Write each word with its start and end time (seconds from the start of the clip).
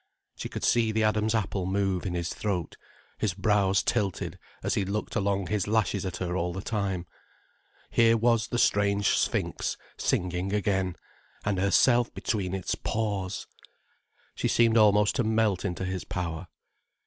She 0.35 0.49
could 0.49 0.63
see 0.63 0.91
the 0.91 1.03
Adam's 1.03 1.35
apple 1.35 1.67
move 1.67 2.07
in 2.07 2.15
his 2.15 2.33
throat, 2.33 2.75
his 3.19 3.35
brows 3.35 3.83
tilted 3.83 4.39
as 4.63 4.73
he 4.73 4.83
looked 4.83 5.15
along 5.15 5.45
his 5.45 5.67
lashes 5.67 6.07
at 6.07 6.17
her 6.17 6.35
all 6.35 6.53
the 6.53 6.61
time. 6.63 7.05
Here 7.91 8.17
was 8.17 8.47
the 8.47 8.57
strange 8.57 9.09
sphinx 9.15 9.77
singing 9.97 10.53
again, 10.53 10.95
and 11.45 11.59
herself 11.59 12.11
between 12.15 12.55
its 12.55 12.73
paws! 12.73 13.45
She 14.33 14.47
seemed 14.47 14.75
almost 14.75 15.13
to 15.17 15.23
melt 15.23 15.63
into 15.63 15.85
his 15.85 16.03
power. 16.03 16.47